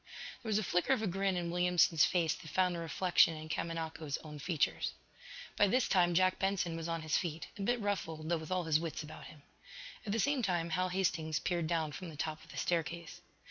There 0.41 0.49
was 0.49 0.57
a 0.57 0.63
flicker 0.63 0.93
of 0.93 1.03
a 1.03 1.05
grin 1.05 1.37
in 1.37 1.51
Williamson's 1.51 2.05
face 2.05 2.33
that 2.33 2.47
found 2.49 2.75
a 2.75 2.79
reflection 2.79 3.37
in 3.37 3.49
Kamanako's 3.49 4.17
own 4.23 4.39
features. 4.39 4.93
By 5.57 5.67
this 5.67 5.87
time 5.87 6.15
Jack 6.15 6.39
Benson 6.39 6.75
was 6.75 6.87
on 6.87 7.03
his 7.03 7.19
feet, 7.19 7.49
a 7.55 7.61
bit 7.61 7.79
ruffled 7.79 8.27
though 8.27 8.39
with 8.39 8.49
all 8.51 8.63
his 8.63 8.79
wits 8.79 9.03
about 9.03 9.25
him. 9.27 9.43
At 10.03 10.11
the 10.11 10.17
same 10.19 10.41
time 10.41 10.71
Hal 10.71 10.89
Hastings 10.89 11.37
peered 11.37 11.67
down 11.67 11.91
from 11.91 12.09
the 12.09 12.15
top 12.15 12.43
of 12.43 12.49
the 12.49 12.57
staircase. 12.57 13.21